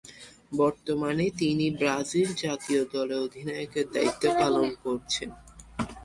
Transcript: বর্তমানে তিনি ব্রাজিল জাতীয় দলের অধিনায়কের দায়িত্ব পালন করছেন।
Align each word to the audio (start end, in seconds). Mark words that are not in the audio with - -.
বর্তমানে 0.57 1.25
তিনি 1.39 1.65
ব্রাজিল 1.79 2.29
জাতীয় 2.43 2.81
দলের 2.93 3.19
অধিনায়কের 3.19 3.85
দায়িত্ব 3.93 4.23
পালন 4.39 4.67
করছেন। 4.83 5.29